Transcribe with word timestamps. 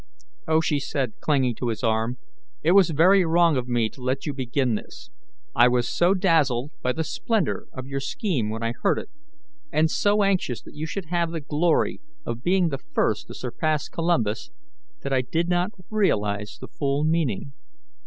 "Oh," 0.47 0.61
she 0.61 0.79
said, 0.79 1.13
clinging 1.19 1.53
to 1.57 1.67
his 1.67 1.83
arm, 1.83 2.17
"it 2.63 2.71
was 2.71 2.89
very 2.89 3.23
wrong 3.23 3.55
of 3.55 3.67
me 3.67 3.87
to 3.89 4.01
let 4.01 4.25
you 4.25 4.33
begin 4.33 4.73
this. 4.73 5.11
I 5.53 5.67
was 5.67 5.87
so 5.87 6.15
dazzled 6.15 6.71
by 6.81 6.93
the 6.93 7.03
splendour 7.03 7.67
of 7.71 7.85
your 7.85 7.99
scheme 7.99 8.49
when 8.49 8.63
I 8.63 8.71
heard 8.81 8.97
it, 8.97 9.11
and 9.71 9.91
so 9.91 10.23
anxious 10.23 10.59
that 10.63 10.73
you 10.73 10.87
should 10.87 11.09
have 11.11 11.29
the 11.29 11.39
glory 11.39 12.01
of 12.25 12.41
being 12.41 12.69
the 12.69 12.79
first 12.79 13.27
to 13.27 13.35
surpass 13.35 13.89
Columbus, 13.89 14.49
that 15.01 15.13
I 15.13 15.21
did 15.21 15.47
not 15.49 15.73
realize 15.91 16.57
the 16.59 16.67
full 16.67 17.03
meaning. 17.03 17.53